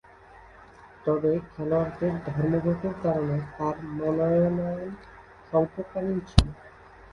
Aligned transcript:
তবে, 1.05 1.31
খেলোয়াড়দের 1.49 2.13
ধর্মঘটের 2.27 2.95
কারণে 3.03 3.37
তার 3.51 3.75
মনোনয়ন 3.97 4.57
স্বল্পকালীন 5.47 6.19
ছিল। 6.29 6.47